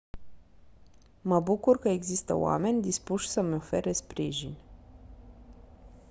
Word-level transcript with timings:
mă 1.21 1.39
bucur 1.39 1.79
că 1.79 1.89
există 1.89 2.35
oameni 2.35 2.81
dispuși 2.81 3.29
să-mi 3.29 3.55
ofere 3.55 3.91
sprijin 3.91 4.55